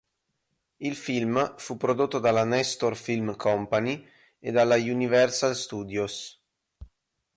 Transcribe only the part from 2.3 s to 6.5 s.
Nestor Film Company e dall'Universal Studios.